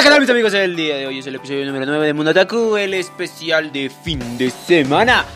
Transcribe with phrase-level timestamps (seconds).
[0.00, 0.54] Hola, ¿qué tal mis amigos?
[0.54, 3.90] El día de hoy es el episodio número 9 de Mundo Otaku, el especial de
[3.90, 5.26] fin de semana.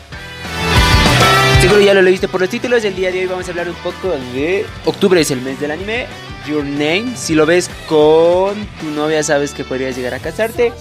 [1.61, 3.75] Seguro ya lo leíste por los títulos, el día de hoy vamos a hablar un
[3.75, 4.65] poco de...
[4.85, 6.07] Octubre es el mes del anime,
[6.47, 10.73] Your Name, si lo ves con tu novia sabes que podrías llegar a casarte.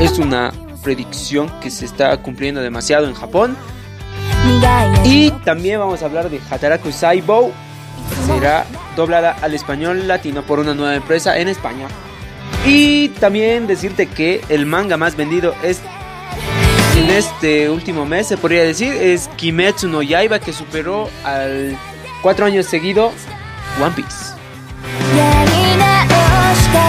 [0.00, 0.52] Es una
[0.82, 3.56] predicción que se está cumpliendo demasiado en Japón.
[5.04, 7.52] Y también vamos a hablar de Hataraku Saibou.
[8.26, 8.66] Será
[8.96, 11.86] doblada al español latino por una nueva empresa en España.
[12.66, 15.80] Y también decirte que el manga más vendido es
[16.96, 21.76] en este último mes, se podría decir, es Kimetsu no Yaiba que superó al
[22.22, 23.12] cuatro años seguido
[23.82, 24.34] One Piece.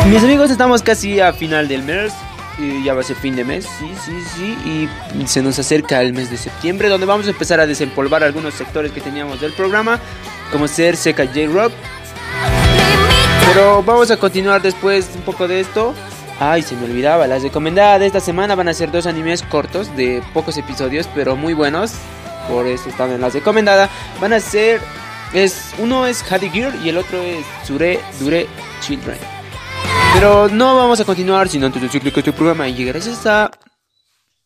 [0.10, 2.14] Mis amigos, estamos casi a final del mes.
[2.58, 4.88] Y ya va a ser fin de mes, sí, sí, sí.
[5.20, 8.54] Y se nos acerca el mes de septiembre, donde vamos a empezar a desempolvar algunos
[8.54, 10.00] sectores que teníamos del programa,
[10.54, 11.74] como ser Seca J-Rock.
[13.53, 15.95] Pero vamos a continuar después un poco de esto.
[16.39, 19.95] Ay, se me olvidaba, las recomendadas de esta semana van a ser dos animes cortos
[19.97, 21.93] de pocos episodios, pero muy buenos.
[22.49, 23.91] Por eso están en las recomendadas.
[24.21, 24.81] Van a ser
[25.33, 28.47] es uno es Hadi Gear y el otro es Sure Dure
[28.81, 29.19] Children.
[30.15, 33.51] Pero no vamos a continuar sin antes decirle que este programa llega gracias a...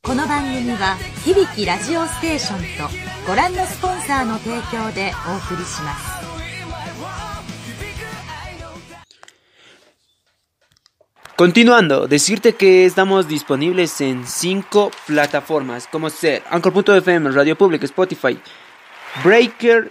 [0.05, 2.95] この番組は響きラジオステーションと
[3.27, 6.18] ご覧のスポンサーの提供でお送りします
[11.40, 18.38] Continuando, decirte que estamos disponibles en cinco plataformas como ser Anchor.fm, Radio Public, Spotify,
[19.24, 19.90] Breaker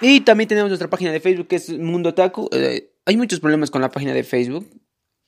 [0.00, 2.48] y también tenemos nuestra página de Facebook que es Mundo Taku.
[2.52, 4.70] Eh, hay muchos problemas con la página de Facebook,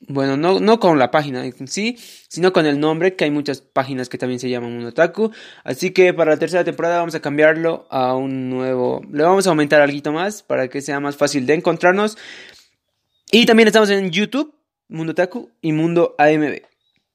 [0.08, 3.60] bueno, no, no con la página en sí, sino con el nombre, que hay muchas
[3.60, 5.32] páginas que también se llaman Monotaku.
[5.64, 9.02] Así que para la tercera temporada vamos a cambiarlo a un nuevo.
[9.12, 12.16] Le vamos a aumentar algo más para que sea más fácil de encontrarnos.
[13.30, 14.54] Y también estamos en YouTube,
[14.88, 16.62] Mundo Taku y Mundo AMB.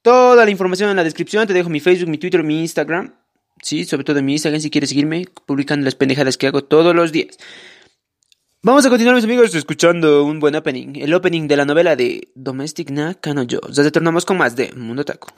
[0.02, 1.46] Toda la información en la descripción.
[1.46, 3.14] Te dejo mi Facebook, mi Twitter, mi Instagram.
[3.62, 6.94] Sí, sobre todo en mi Instagram si quieres seguirme, publicando las pendejadas que hago todos
[6.94, 7.36] los días.
[8.62, 10.94] Vamos a continuar, mis amigos, escuchando un buen opening.
[10.96, 13.68] El opening de la novela de Domestic na Kanojo.
[13.70, 15.28] Ya retornamos con más de Mundo Taco.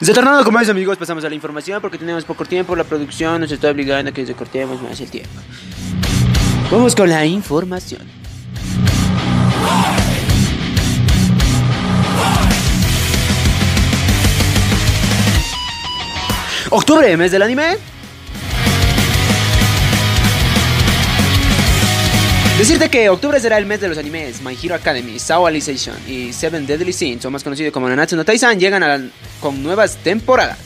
[0.00, 3.50] Retornando como es amigos, pasamos a la información porque tenemos poco tiempo, la producción nos
[3.50, 5.30] está obligando a que cortemos más el tiempo.
[6.70, 8.02] Vamos con la información.
[16.70, 17.78] Octubre, mes del anime.
[22.56, 24.42] Decirte que octubre será el mes de los animes.
[24.42, 28.24] My Hero Academy, Sao Alicization y Seven Deadly Sins, o más conocido como Nanatsu no
[28.24, 30.58] Taizan, llegan con nuevas temporadas.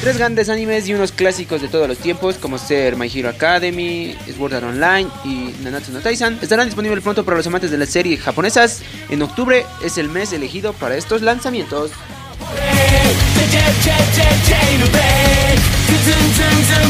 [0.00, 4.16] Tres grandes animes y unos clásicos de todos los tiempos, como ser My Hero Academy,
[4.36, 7.88] Sword Art Online y Nanatsu no Taizan, estarán disponibles pronto para los amantes de las
[7.88, 8.82] series japonesas.
[9.08, 11.90] En octubre es el mes elegido para estos lanzamientos.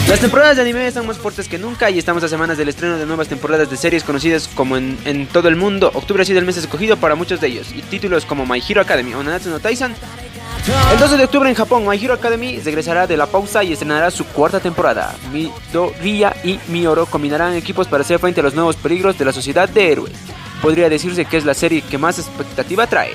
[0.08, 2.98] Las temporadas de anime están más fuertes que nunca y estamos a semanas del estreno
[2.98, 5.90] de nuevas temporadas de series conocidas como en, todo el mundo.
[5.94, 8.80] Octubre ha sido el mes escogido para muchos de ellos y títulos como My Hero
[8.80, 9.94] Academy o Nanatsu no Taizan.
[10.68, 14.10] El 12 de octubre en Japón, My Hero Academy regresará de la pausa y estrenará
[14.10, 15.14] su cuarta temporada.
[15.32, 19.66] Midoriya y Mioro combinarán equipos para hacer frente a los nuevos peligros de la sociedad
[19.66, 20.12] de héroes.
[20.60, 23.12] Podría decirse que es la serie que más expectativa trae.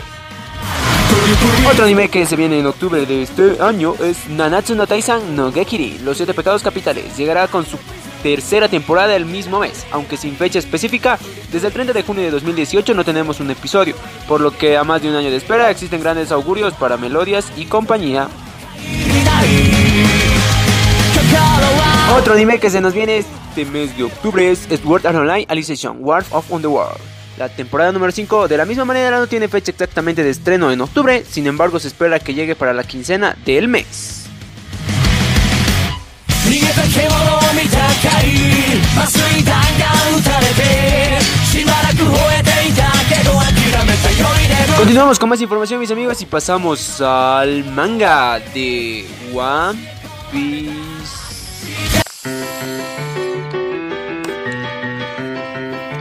[1.69, 5.51] Otro anime que se viene en octubre de este año es Nanatsu no Taisan no
[5.51, 7.15] Gekiri, Los Siete Pecados Capitales.
[7.17, 7.77] Llegará con su
[8.23, 11.19] tercera temporada el mismo mes, aunque sin fecha específica.
[11.51, 13.95] Desde el 30 de junio de 2018 no tenemos un episodio,
[14.27, 17.51] por lo que a más de un año de espera existen grandes augurios para Melodias
[17.57, 18.29] y compañía.
[22.17, 25.97] Otro anime que se nos viene este mes de octubre es Sword Art Online Alicization,
[25.99, 26.99] War of Underworld.
[27.37, 30.79] La temporada número 5 de la misma manera no tiene fecha exactamente de estreno en
[30.79, 34.22] octubre, sin embargo se espera que llegue para la quincena del mes.
[44.77, 49.79] Continuamos con más información mis amigos y pasamos al manga de One
[50.31, 50.73] Piece.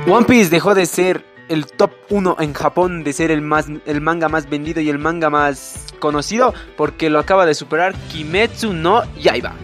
[0.06, 4.00] One Piece dejó de ser el top 1 en Japón, de ser el, más, el
[4.00, 9.02] manga más vendido y el manga más conocido, porque lo acaba de superar Kimetsu no
[9.14, 9.54] Yaiba.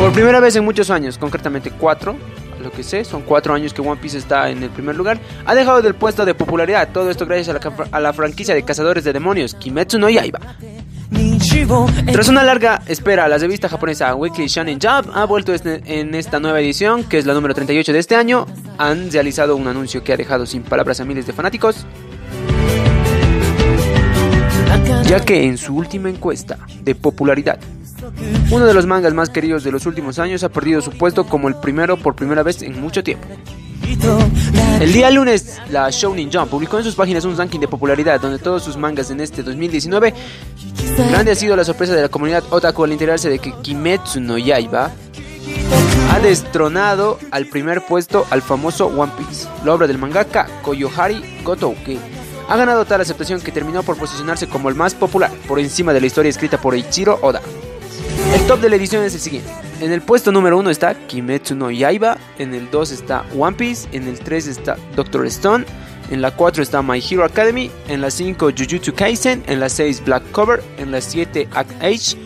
[0.00, 2.16] Por primera vez en muchos años, concretamente cuatro,
[2.62, 5.54] lo que sé, son cuatro años que One Piece está en el primer lugar, ha
[5.54, 6.88] dejado del puesto de popularidad.
[6.90, 7.54] Todo esto gracias
[7.92, 10.40] a la, franquicia de cazadores de demonios, Kimetsu no Yaiba.
[12.10, 16.40] Tras una larga espera, la revista japonesa Weekly Shonen Jump ha vuelto este, en esta
[16.40, 18.46] nueva edición, que es la número 38 de este año.
[18.78, 21.84] Han realizado un anuncio que ha dejado sin palabras a miles de fanáticos.
[25.04, 27.58] Ya que en su última encuesta de popularidad
[28.50, 31.48] uno de los mangas más queridos de los últimos años ha perdido su puesto como
[31.48, 33.26] el primero por primera vez en mucho tiempo.
[34.80, 38.38] El día lunes, la Shonen Jump publicó en sus páginas un ranking de popularidad donde
[38.38, 40.14] todos sus mangas en este 2019.
[41.10, 44.38] Grande ha sido la sorpresa de la comunidad otaku al enterarse de que Kimetsu no
[44.38, 44.90] Yaiba
[46.10, 51.74] ha destronado al primer puesto al famoso One Piece, la obra del mangaka Koyohari Goto,
[51.84, 51.98] que
[52.48, 56.00] ha ganado tal aceptación que terminó por posicionarse como el más popular, por encima de
[56.00, 57.40] la historia escrita por Eiichiro Oda.
[58.34, 59.50] El top de la edición es el siguiente.
[59.80, 63.88] En el puesto número 1 está Kimetsu no Yaiba, en el 2 está One Piece,
[63.92, 65.64] en el 3 está Doctor Stone,
[66.10, 70.04] en la 4 está My Hero Academy, en la 5 Jujutsu Kaisen, en la 6
[70.04, 72.16] Black Cover, en la 7 Act Age,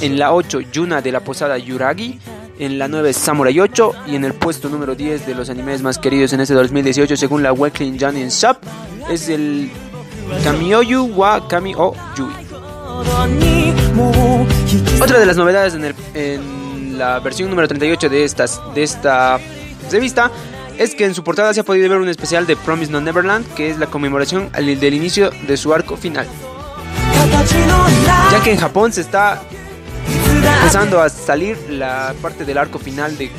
[0.00, 2.18] en la 8 Yuna de la Posada Yuragi,
[2.58, 5.98] en la 9 Samurai 8 y en el puesto número 10 de los animes más
[5.98, 8.58] queridos en este 2018 según la Weekly Shonen Shop
[9.10, 9.70] es el
[10.42, 12.32] Kamioyu wa Kami o Yui.
[15.00, 19.38] Otra de las novedades en, la versión número 38 de, estas, de esta
[19.90, 20.30] revista
[20.78, 23.46] es que en su portada se ha podido ver un especial de Promise No Neverland,
[23.54, 26.26] que es la conmemoración del inicio de su arco final.
[28.30, 29.42] Ya que en Japón se está
[30.28, 33.32] empezando a salir la parte del arco final de, de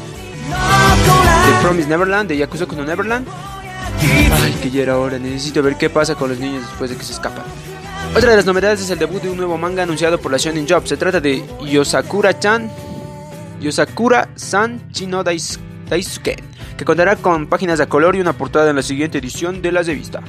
[1.61, 3.27] Promise Neverland, de Yakuza no Neverland.
[3.99, 7.13] Ay, que ya era necesito ver qué pasa con los niños después de que se
[7.13, 7.43] escapan.
[8.17, 10.67] Otra de las novedades es el debut de un nuevo manga anunciado por la Shonen
[10.67, 10.87] Jump.
[10.87, 12.67] Se trata de Yosakura-chan,
[13.61, 16.35] Yosakura-san Chino Daisuke,
[16.75, 19.83] que contará con páginas de color y una portada en la siguiente edición de la
[19.83, 20.23] revista.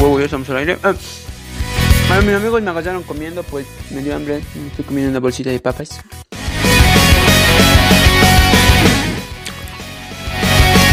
[0.00, 0.78] Huevo, ya estamos al aire.
[0.82, 0.94] Ah.
[2.08, 4.42] Bueno, mis amigos me agarraron comiendo, pues me dio hambre.
[4.68, 6.00] Estoy comiendo una bolsita de papas.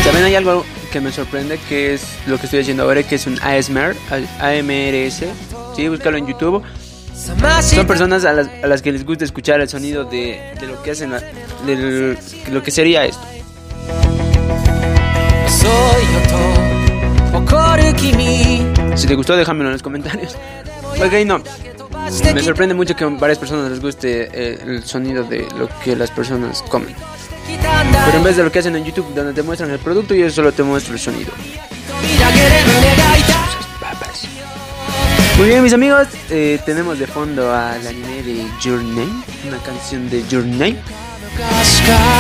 [0.04, 3.28] También hay algo que me sorprende, que es lo que estoy haciendo ahora, que es
[3.28, 3.96] un ASMR,
[4.40, 5.24] AMRS.
[5.76, 6.64] Sí, búscalo en YouTube.
[7.16, 11.12] Son personas a las, que les gusta escuchar el sonido de, lo que hacen,
[11.66, 12.18] de
[12.52, 13.26] lo que sería esto.
[18.98, 20.36] Si te gustó, déjamelo en los comentarios.
[21.00, 21.42] Ok, no.
[22.34, 25.96] Me sorprende mucho que a varias personas les guste eh, el sonido de lo que
[25.96, 26.96] las personas comen.
[28.06, 30.30] Pero en vez de lo que hacen en YouTube, donde te muestran el producto, yo
[30.32, 31.32] solo te muestro el sonido.
[35.38, 40.10] Muy bien, mis amigos, eh, tenemos de fondo al anime de Your Name, una canción
[40.10, 40.78] de Your Name,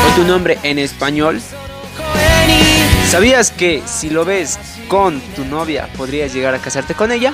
[0.07, 1.41] o tu nombre en español.
[3.09, 7.33] ¿Sabías que si lo ves con tu novia podrías llegar a casarte con ella.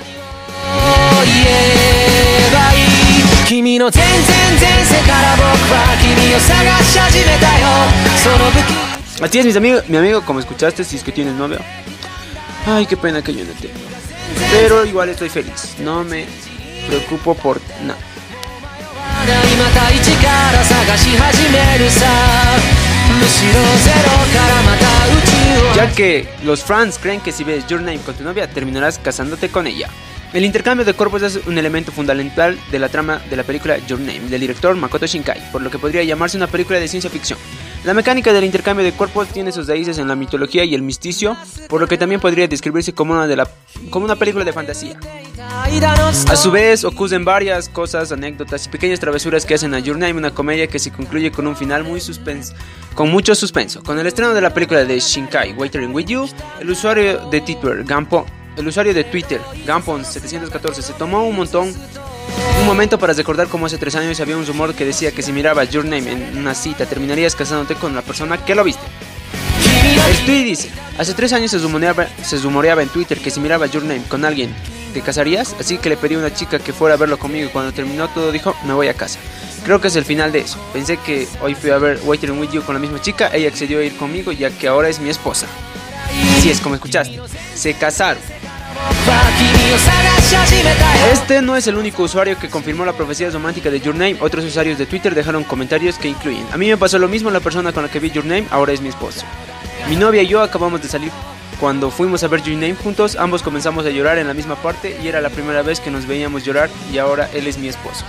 [9.21, 11.59] Así es, mis amigos, mi amigo, como escuchaste, si es que tienes novia.
[12.65, 13.73] Ay, qué pena que yo no tengo.
[14.51, 15.75] Pero igual estoy feliz.
[15.79, 16.25] No me
[16.87, 17.99] preocupo por nada.
[25.75, 29.49] Ya que los fans creen que si ves Your Name con tu novia, terminarás casándote
[29.49, 29.89] con ella.
[30.33, 33.99] El intercambio de cuerpos es un elemento fundamental de la trama de la película Your
[33.99, 37.37] Name del director Makoto Shinkai, por lo que podría llamarse una película de ciencia ficción.
[37.83, 41.35] La mecánica del intercambio de cuerpos tiene sus raíces en la mitología y el misticio,
[41.67, 43.49] por lo que también podría describirse como una, de la,
[43.89, 44.97] como una película de fantasía.
[46.29, 50.13] A su vez, ocurren varias cosas, anécdotas y pequeñas travesuras que hacen a Your Name
[50.13, 52.53] una comedia que se concluye con un final muy suspenso,
[52.95, 53.83] con mucho suspenso.
[53.83, 56.29] Con el estreno de la película de Shinkai, Waitering With You,
[56.61, 58.25] el usuario de Twitter, Gampo,
[58.55, 61.73] el usuario de Twitter, Gampon714, se tomó un montón
[62.59, 65.31] un momento para recordar cómo hace tres años había un rumor que decía que si
[65.31, 68.83] mirabas Your Name en una cita, terminarías casándote con la persona que lo viste.
[70.09, 74.03] El tweet dice, hace tres años se rumoreaba, en Twitter que si miraba Your Name
[74.07, 74.53] con alguien,
[74.93, 75.55] ¿te casarías?
[75.59, 78.07] Así que le pedí a una chica que fuera a verlo conmigo y cuando terminó
[78.09, 79.19] todo dijo, me voy a casa.
[79.65, 80.57] Creo que es el final de eso.
[80.73, 83.79] Pensé que hoy fui a ver Waiting With You con la misma chica, ella accedió
[83.79, 85.47] a ir conmigo ya que ahora es mi esposa.
[86.37, 87.19] Así es, como escuchaste,
[87.55, 88.21] se casaron.
[91.11, 94.17] Este no es el único usuario que confirmó la profecía romántica de Your Name.
[94.19, 97.39] Otros usuarios de Twitter dejaron comentarios que incluyen: A mí me pasó lo mismo la
[97.39, 99.25] persona con la que vi Your Name, ahora es mi esposo.
[99.89, 101.11] Mi novia y yo acabamos de salir.
[101.59, 104.97] Cuando fuimos a ver Your Name juntos, ambos comenzamos a llorar en la misma parte
[105.01, 108.05] y era la primera vez que nos veíamos llorar y ahora él es mi esposo.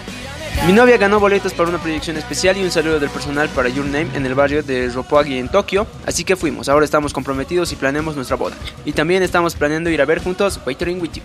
[0.66, 3.84] Mi novia ganó boletos para una proyección especial y un saludo del personal para Your
[3.84, 6.70] Name en el barrio de Roppongi en Tokio, así que fuimos.
[6.70, 8.56] Ahora estamos comprometidos y planeamos nuestra boda.
[8.86, 11.22] Y también estamos planeando ir a ver juntos Waiting With You.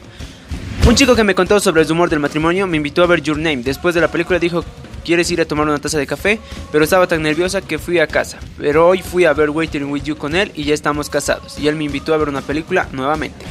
[0.89, 3.37] Un chico que me contó sobre el rumor del matrimonio me invitó a ver Your
[3.37, 3.57] Name.
[3.63, 4.65] Después de la película dijo,
[5.05, 6.37] ¿quieres ir a tomar una taza de café?
[6.71, 8.39] Pero estaba tan nerviosa que fui a casa.
[8.57, 11.57] Pero hoy fui a ver Waiting With You con él y ya estamos casados.
[11.59, 13.45] Y él me invitó a ver una película nuevamente.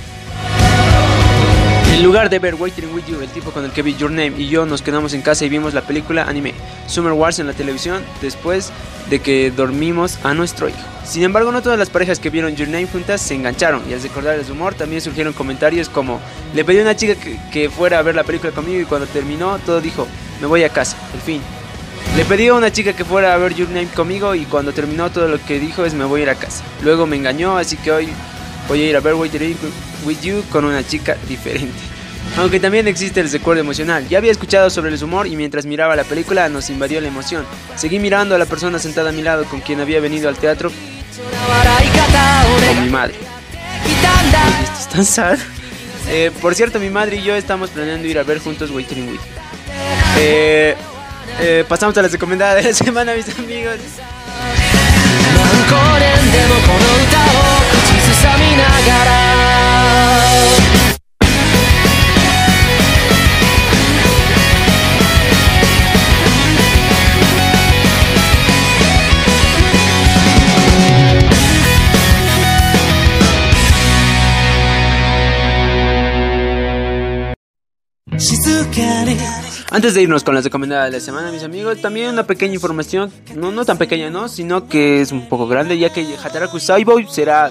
[1.94, 4.34] En lugar de ver Waiting With You, el tipo con el que vi Your Name
[4.38, 6.54] y yo nos quedamos en casa y vimos la película anime
[6.86, 8.72] Summer Wars en la televisión después
[9.10, 10.78] de que dormimos a nuestro hijo.
[11.04, 14.02] Sin embargo, no todas las parejas que vieron Your Name juntas se engancharon y al
[14.02, 16.20] recordar el rumor también surgieron comentarios como
[16.54, 19.06] le pedí a una chica que, que fuera a ver la película conmigo y cuando
[19.06, 20.06] terminó todo dijo
[20.40, 21.40] me voy a casa, el fin.
[22.16, 25.10] Le pedí a una chica que fuera a ver Your Name conmigo y cuando terminó
[25.10, 26.64] todo lo que dijo es me voy a ir a casa.
[26.82, 28.08] Luego me engañó, así que hoy
[28.68, 29.56] voy a ir a ver Waiting
[30.08, 31.78] With You con una chica diferente.
[32.36, 34.08] Aunque también existe el recuerdo emocional.
[34.08, 37.44] Ya había escuchado sobre el humor y mientras miraba la película nos invadió la emoción.
[37.76, 40.70] Seguí mirando a la persona sentada a mi lado con quien había venido al teatro
[42.66, 43.14] con mi madre.
[44.62, 45.38] ¿Esto es tan sad?
[46.08, 49.20] Eh, por cierto, mi madre y yo estamos planeando ir a ver juntos Waiting With.
[50.16, 50.74] Eh,
[51.40, 53.76] eh, pasamos a las recomendadas de la semana, mis amigos.
[79.70, 83.12] Antes de irnos con las recomendadas de la semana, mis amigos, también una pequeña información,
[83.36, 84.28] no, no tan pequeña, ¿no?
[84.28, 87.50] Sino que es un poco grande, ya que Hataraku Saiboy será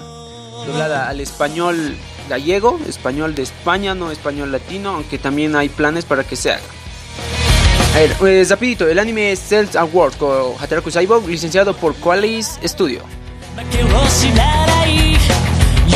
[0.66, 1.96] doblada al español
[2.28, 6.62] gallego, español de España, no español latino, aunque también hay planes para que se haga.
[7.94, 11.94] A ver, pues rapidito, el anime es Cells and Wars con Hataraku Saiboy, licenciado por
[11.94, 13.00] Qualis Studio.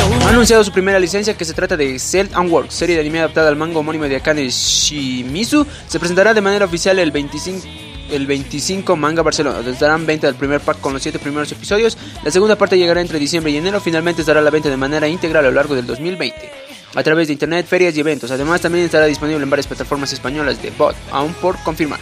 [0.03, 3.19] Ha anunciado su primera licencia que se trata de Cell and Work, serie de anime
[3.19, 5.65] adaptada al manga homónimo de Akane Shimizu.
[5.87, 7.67] Se presentará de manera oficial el 25
[8.11, 9.67] el 25 Manga Barcelona.
[9.67, 11.97] Estarán venta del primer pack con los 7 primeros episodios.
[12.23, 13.79] La segunda parte llegará entre diciembre y enero.
[13.79, 16.51] Finalmente estará a la venta de manera integral a lo largo del 2020.
[16.95, 18.29] A través de internet, ferias y eventos.
[18.29, 21.99] Además, también estará disponible en varias plataformas españolas de bot, aún por confirmar.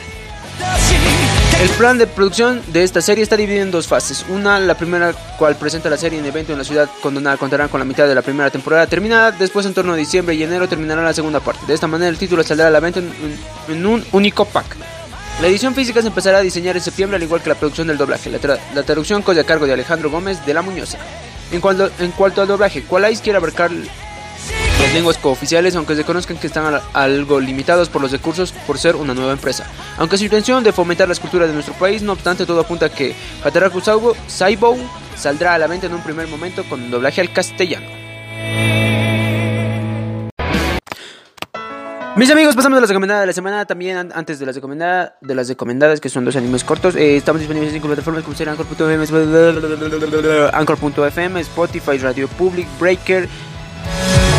[1.62, 4.26] El plan de producción de esta serie está dividido en dos fases.
[4.30, 7.80] Una, la primera, cual presenta la serie en evento en la ciudad condonada, contarán con
[7.80, 9.32] la mitad de la primera temporada terminada.
[9.32, 11.68] Después, en torno a diciembre y enero, terminará la segunda parte.
[11.68, 14.76] De esta manera, el título saldrá a la venta en, un único pack.
[15.40, 17.98] La edición física se empezará a diseñar en septiembre, al igual que la producción del
[18.00, 18.32] doblaje.
[18.32, 20.98] La, tra- la traducción corre a cargo de Alejandro Gómez de La Muñoza.
[21.52, 23.70] En cuanto, en cuanto al doblaje, Qualais quiere abarcar
[24.82, 28.78] las lenguas cooficiales, aunque se conozcan que están al- algo limitados por los recursos por
[28.78, 29.66] ser una nueva empresa.
[29.98, 32.90] Aunque su intención de fomentar las culturas de nuestro país, no obstante, todo apunta a
[32.90, 34.78] que Hataraku Saibo, Saibo
[35.16, 37.86] saldrá a la venta en un primer momento con doblaje al castellano.
[42.18, 43.66] Mis amigos, pasamos a las recomendadas de la semana.
[43.66, 47.16] También an- antes de las recomendadas, de las recomendadas, que son dos animes cortos, eh,
[47.16, 49.06] estamos disponibles en cinco plataformas como ser Anchor.fm,
[50.52, 53.30] Anchor.fm, Spotify, Radio Public, Breaker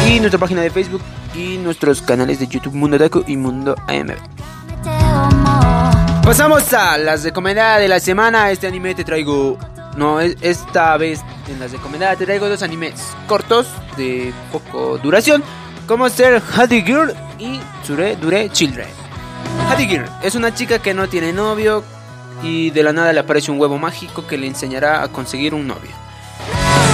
[0.09, 1.03] y nuestra página de Facebook
[1.35, 4.13] y nuestros canales de YouTube Mundo Daku y Mundo AMB.
[6.25, 8.51] Pasamos a las recomendadas de la semana.
[8.51, 9.59] Este anime te traigo.
[9.97, 12.95] No, es- esta vez en las recomendadas te traigo dos animes
[13.27, 13.67] cortos
[13.97, 15.43] de poco duración.
[15.87, 18.87] Como ser Hadi Girl y Tsure Dure Children.
[19.71, 21.83] Hadi Girl es una chica que no tiene novio
[22.43, 25.67] y de la nada le aparece un huevo mágico que le enseñará a conseguir un
[25.67, 25.91] novio.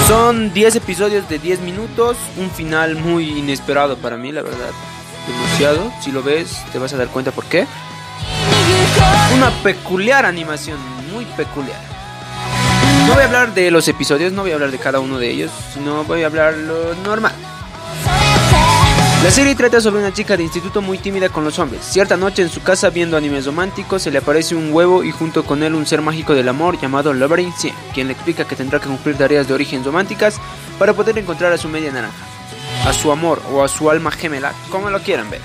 [0.09, 4.71] Son 10 episodios de 10 minutos, un final muy inesperado para mí, la verdad.
[5.27, 5.93] Demasiado.
[6.01, 7.67] Si lo ves, te vas a dar cuenta por qué.
[9.37, 10.79] Una peculiar animación,
[11.13, 11.79] muy peculiar.
[13.07, 15.29] No voy a hablar de los episodios, no voy a hablar de cada uno de
[15.29, 17.35] ellos, sino voy a hablar lo normal.
[19.25, 21.85] La serie trata sobre una chica de instituto muy tímida con los hombres.
[21.85, 25.45] Cierta noche en su casa viendo animes románticos se le aparece un huevo y junto
[25.45, 28.79] con él un ser mágico del amor llamado Lovering 100, quien le explica que tendrá
[28.79, 30.41] que cumplir tareas de origen románticas
[30.79, 32.25] para poder encontrar a su media naranja,
[32.87, 35.41] a su amor o a su alma gemela, como lo quieran ver.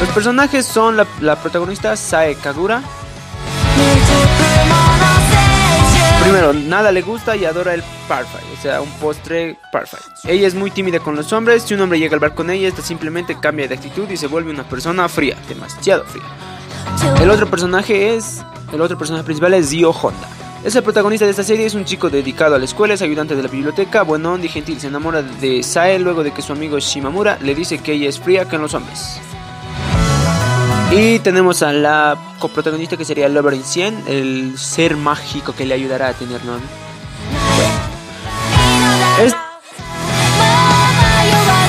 [0.00, 2.82] Los personajes son la, la protagonista Sae Kagura.
[6.26, 10.02] Primero, nada le gusta y adora el parfait, o sea, un postre parfait.
[10.24, 12.66] Ella es muy tímida con los hombres, si un hombre llega al bar con ella,
[12.66, 16.24] esta simplemente cambia de actitud y se vuelve una persona fría, demasiado fría.
[17.22, 20.28] El otro personaje es, el otro personaje principal es Dio Honda.
[20.64, 23.36] Es el protagonista de esta serie, es un chico dedicado a la escuela, es ayudante
[23.36, 24.80] de la biblioteca, bueno y gentil.
[24.80, 28.18] Se enamora de Sae luego de que su amigo Shimamura le dice que ella es
[28.18, 29.20] fría que en los hombres.
[30.90, 36.08] Y tenemos a la coprotagonista que sería Loverin 100, el ser mágico que le ayudará
[36.08, 36.66] a tener novio.
[39.20, 39.34] Es,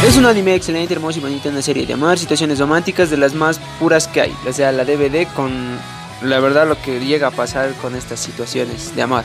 [0.08, 3.34] es un anime excelente, hermoso y bonito, una serie de amor, situaciones románticas de las
[3.34, 4.36] más puras que hay.
[4.48, 5.78] O sea, la DVD con
[6.22, 9.24] la verdad lo que llega a pasar con estas situaciones de amor.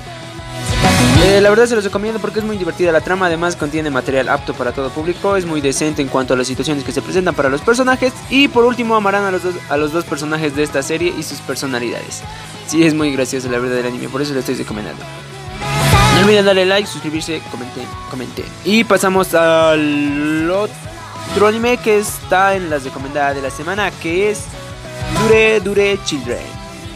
[1.25, 4.29] Eh, la verdad se los recomiendo porque es muy divertida la trama, además contiene material
[4.29, 7.33] apto para todo público, es muy decente en cuanto a las situaciones que se presentan
[7.37, 10.65] para los personajes y por último amarán a los dos, a los dos personajes de
[10.65, 12.23] esta serie y sus personalidades.
[12.67, 15.05] Sí, es muy gracioso la verdad del anime, por eso lo estoy recomendando.
[16.17, 18.45] No olviden darle like, suscribirse, comenten, comenten.
[18.65, 24.41] Y pasamos al otro anime que está en las recomendadas de la semana, que es
[25.21, 26.43] Dure Dure Children,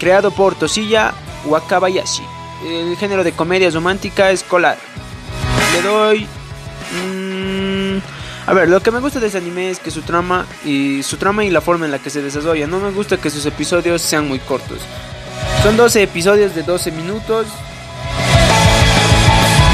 [0.01, 4.79] creado por Toshiya Wakabayashi el género de comedia romántica escolar.
[5.73, 6.27] Le doy.
[6.92, 7.99] mm,
[8.47, 11.16] a ver, lo que me gusta de ese anime es que su trama y su
[11.16, 12.66] trama y la forma en la que se desarrolla.
[12.66, 14.79] No me gusta que sus episodios sean muy cortos.
[15.62, 17.47] Son 12 episodios de 12 minutos.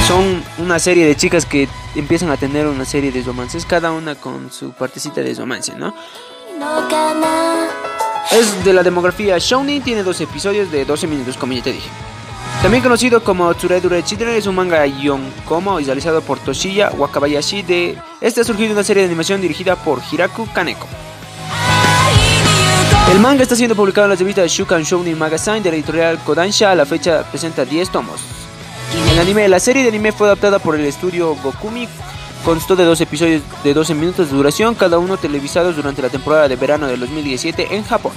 [0.07, 4.15] Son una serie de chicas que empiezan a tener una serie de romances, cada una
[4.15, 5.95] con su partecita de romance, ¿no?
[8.33, 11.89] Es de la demografía Shounen, tiene 12 episodios de 12 minutos, como ya te dije.
[12.63, 17.63] También conocido como Tsuredure Children, es un manga yonkomo realizado por Toshiya Wakabayashi.
[17.63, 20.87] De este ha surgido una serie de animación dirigida por Hiraku Kaneko.
[23.11, 26.71] El manga está siendo publicado en las revistas Shukan Shounen Magazine de la editorial Kodansha.
[26.71, 28.21] A la fecha presenta 10 tomos.
[29.11, 31.89] El anime, la serie de anime fue adaptada por el estudio Gokumi.
[32.45, 36.47] Constó de dos episodios de 12 minutos de duración, cada uno televisados durante la temporada
[36.47, 38.13] de verano del 2017 en Japón.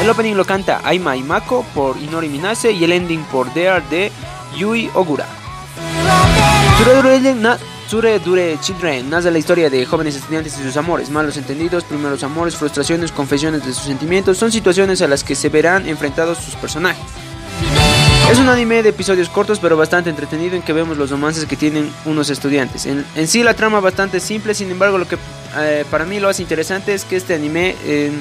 [0.00, 4.12] El opening lo canta Aima Imako por Inori Minase y el ending por Dare de
[4.56, 5.26] Yui Ogura.
[7.88, 12.22] Tsure Dure, Children narra la historia de jóvenes estudiantes y sus amores, malos entendidos, primeros
[12.22, 14.38] amores, frustraciones, confesiones de sus sentimientos.
[14.38, 17.02] Son situaciones a las que se verán enfrentados sus personajes.
[18.30, 21.56] Es un anime de episodios cortos pero bastante entretenido en que vemos los romances que
[21.56, 22.86] tienen unos estudiantes.
[22.86, 25.16] En, en sí la trama bastante simple, sin embargo lo que
[25.56, 27.74] eh, para mí lo hace interesante es que este anime...
[27.84, 28.12] eh,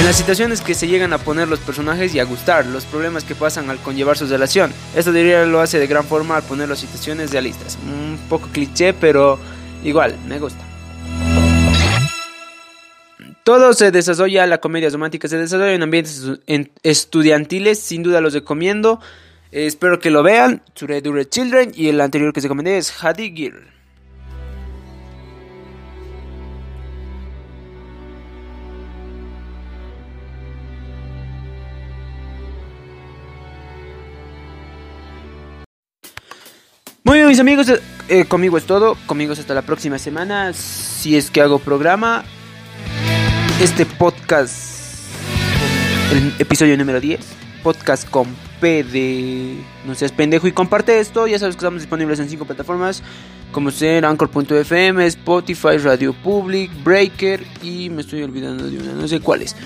[0.00, 3.22] en las situaciones que se llegan a poner los personajes y a gustar, los problemas
[3.24, 4.72] que pasan al conllevar su relación.
[4.96, 7.78] Esto diría lo hace de gran forma al poner las situaciones realistas.
[7.84, 9.38] Un poco cliché, pero
[9.84, 10.64] igual, me gusta.
[13.44, 18.20] Todo se desarrolla, la comedia romántica se desarrolla en ambientes estu- en- estudiantiles, sin duda
[18.20, 19.00] los recomiendo.
[19.52, 20.62] Eh, espero que lo vean.
[20.74, 23.66] Tsure Dure Children y el anterior que se recomendé es Hadi Girl.
[37.10, 38.96] Muy bien, mis amigos, eh, eh, conmigo es todo.
[39.06, 40.52] Conmigo hasta la próxima semana.
[40.52, 42.22] Si es que hago programa,
[43.60, 45.02] este podcast,
[46.12, 47.18] el episodio número 10,
[47.64, 48.28] podcast con
[48.60, 51.26] P de No seas pendejo y comparte esto.
[51.26, 53.02] Ya sabes que estamos disponibles en cinco plataformas:
[53.50, 59.18] como ser Anchor.fm, Spotify, Radio Public, Breaker y me estoy olvidando de una, no sé
[59.18, 59.56] cuáles.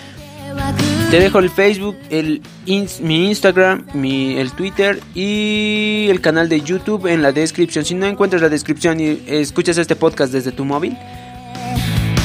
[1.15, 7.07] Te dejo el Facebook, el mi Instagram, mi, el Twitter y el canal de YouTube
[7.07, 7.85] en la descripción.
[7.85, 10.99] Si no encuentras la descripción y escuchas este podcast desde tu móvil,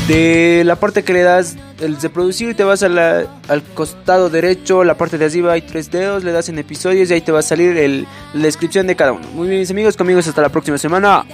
[0.08, 3.30] de la parte que le das el de producir te vas al
[3.76, 7.22] costado derecho, la parte de arriba hay tres dedos, le das en episodios y ahí
[7.22, 9.28] te va a salir la descripción de cada uno.
[9.36, 11.26] Muy bien mis amigos, conmigo hasta la próxima semana.